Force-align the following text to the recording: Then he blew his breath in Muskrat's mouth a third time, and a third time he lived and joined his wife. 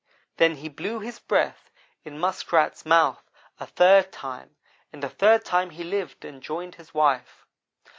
Then 0.37 0.55
he 0.55 0.67
blew 0.67 0.99
his 0.99 1.19
breath 1.19 1.69
in 2.03 2.17
Muskrat's 2.17 2.87
mouth 2.87 3.29
a 3.59 3.67
third 3.67 4.11
time, 4.11 4.55
and 4.91 5.03
a 5.03 5.09
third 5.09 5.45
time 5.45 5.69
he 5.69 5.83
lived 5.83 6.25
and 6.25 6.41
joined 6.41 6.73
his 6.73 6.91
wife. 6.91 7.45